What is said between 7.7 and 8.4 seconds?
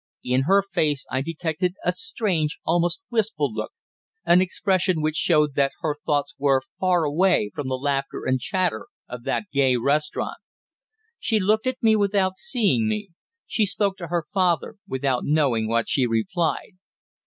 laughter and